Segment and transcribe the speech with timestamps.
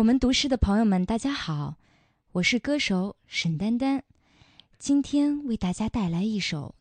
[0.00, 1.74] 我们读诗的朋友们，大家好，
[2.32, 4.02] 我是歌手沈丹丹，
[4.78, 6.74] 今天为大家带来一首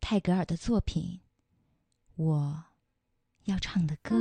[0.00, 1.02] 泰戈尔的作品
[2.16, 2.64] 《我
[3.44, 4.16] 要唱的歌》。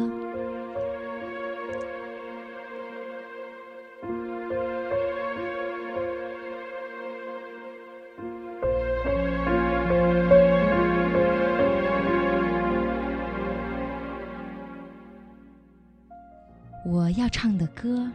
[16.86, 18.12] 我要唱的歌，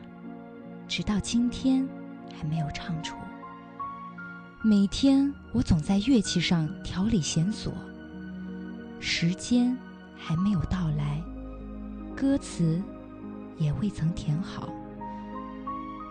[0.88, 1.86] 直到今天
[2.34, 3.14] 还没有唱出。
[4.64, 7.72] 每天我总在乐器上调理弦索，
[8.98, 9.76] 时间
[10.16, 11.22] 还没有到来，
[12.16, 12.82] 歌词
[13.58, 14.70] 也未曾填好，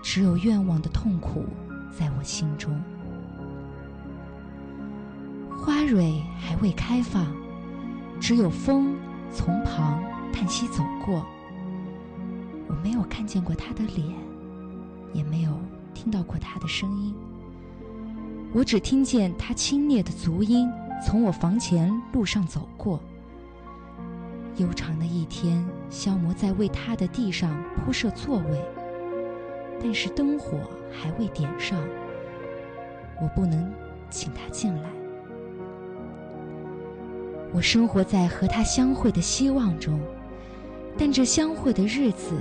[0.03, 1.45] 只有愿望的痛苦
[1.91, 2.79] 在我心中。
[5.59, 7.25] 花蕊还未开放，
[8.21, 8.95] 只有风
[9.33, 11.25] 从旁叹息走过。
[12.69, 14.15] 我没有看见过他的脸，
[15.13, 15.51] 也没有
[15.93, 17.13] 听到过他的声音。
[18.53, 20.69] 我只听见他轻蔑的足音
[21.05, 22.99] 从我房前路上走过。
[24.55, 28.63] 悠长的一天消磨在为他的地上铺设座位，
[29.81, 30.57] 但是灯火
[30.91, 31.79] 还未点上，
[33.21, 33.71] 我不能
[34.09, 34.89] 请他进来。
[37.53, 39.99] 我生活在和他相会的希望中。
[40.99, 42.33] 但这相会的日子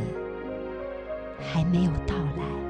[1.41, 2.66] 还没有到来。